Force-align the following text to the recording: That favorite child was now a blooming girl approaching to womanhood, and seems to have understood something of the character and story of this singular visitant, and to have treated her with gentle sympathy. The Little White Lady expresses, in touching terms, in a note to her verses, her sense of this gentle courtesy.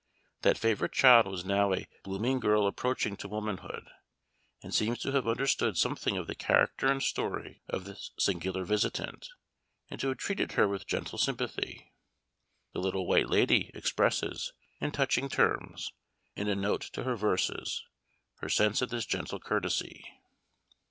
That 0.41 0.57
favorite 0.57 0.93
child 0.93 1.27
was 1.27 1.45
now 1.45 1.71
a 1.75 1.85
blooming 2.03 2.39
girl 2.39 2.65
approaching 2.65 3.15
to 3.17 3.27
womanhood, 3.27 3.87
and 4.63 4.73
seems 4.73 4.97
to 5.03 5.11
have 5.11 5.27
understood 5.27 5.77
something 5.77 6.17
of 6.17 6.25
the 6.25 6.33
character 6.33 6.87
and 6.91 7.03
story 7.03 7.61
of 7.69 7.83
this 7.85 8.09
singular 8.17 8.65
visitant, 8.65 9.29
and 9.91 9.99
to 10.01 10.07
have 10.09 10.17
treated 10.17 10.53
her 10.53 10.67
with 10.67 10.87
gentle 10.87 11.19
sympathy. 11.19 11.93
The 12.73 12.79
Little 12.79 13.05
White 13.05 13.29
Lady 13.29 13.69
expresses, 13.75 14.53
in 14.79 14.89
touching 14.91 15.29
terms, 15.29 15.91
in 16.35 16.47
a 16.47 16.55
note 16.55 16.81
to 16.93 17.03
her 17.03 17.15
verses, 17.15 17.83
her 18.37 18.49
sense 18.49 18.81
of 18.81 18.89
this 18.89 19.05
gentle 19.05 19.39
courtesy. 19.39 20.03